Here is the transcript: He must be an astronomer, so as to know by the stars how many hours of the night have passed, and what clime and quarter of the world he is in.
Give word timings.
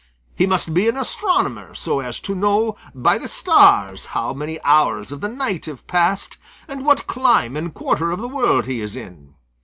He 0.35 0.47
must 0.47 0.73
be 0.73 0.89
an 0.89 0.97
astronomer, 0.97 1.75
so 1.75 1.99
as 1.99 2.19
to 2.21 2.33
know 2.33 2.75
by 2.95 3.19
the 3.19 3.27
stars 3.27 4.07
how 4.17 4.33
many 4.33 4.59
hours 4.63 5.11
of 5.11 5.21
the 5.21 5.27
night 5.29 5.65
have 5.67 5.85
passed, 5.85 6.39
and 6.67 6.83
what 6.83 7.05
clime 7.05 7.55
and 7.55 7.71
quarter 7.71 8.09
of 8.09 8.17
the 8.19 8.27
world 8.27 8.65
he 8.65 8.81
is 8.81 8.95
in. 8.97 9.35